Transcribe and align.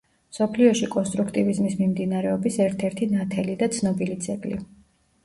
მსოფლიოში 0.35 0.87
კონსტრუქტივიზმის 0.93 1.75
მიმდინარეობის 1.81 2.57
ერთ-ერთი 2.65 3.09
ნათელი 3.13 3.55
და 3.61 3.69
ცნობილი 3.77 4.17
ძეგლი. 4.29 4.59